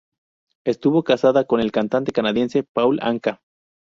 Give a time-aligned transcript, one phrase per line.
[0.65, 3.39] Estuvo casada con el cantante canadiense Paul Anka.